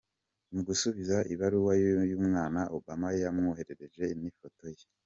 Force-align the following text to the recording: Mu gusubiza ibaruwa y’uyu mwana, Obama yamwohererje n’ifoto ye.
Mu 0.53 0.61
gusubiza 0.67 1.17
ibaruwa 1.33 1.73
y’uyu 1.81 2.17
mwana, 2.25 2.61
Obama 2.77 3.07
yamwohererje 3.21 4.05
n’ifoto 4.19 4.65
ye. 4.75 4.85